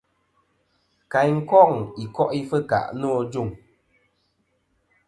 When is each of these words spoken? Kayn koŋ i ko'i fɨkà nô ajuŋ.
Kayn 1.11 1.35
koŋ 1.49 1.71
i 2.03 2.05
ko'i 2.15 2.39
fɨkà 2.49 2.79
nô 2.99 3.09
ajuŋ. 3.21 3.49